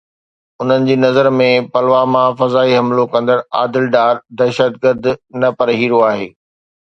انهن 0.63 0.85
جي 0.89 0.93
نظر 1.01 1.27
۾ 1.39 1.45
پلواما 1.75 2.23
فدائي 2.39 2.73
حملو 2.79 3.05
ڪندڙ 3.15 3.37
عادل 3.59 3.85
ڊار 3.97 4.21
دهشتگرد 4.41 5.11
نه 5.43 5.55
پر 5.61 5.73
هيرو 5.83 6.01
آهي. 6.09 6.27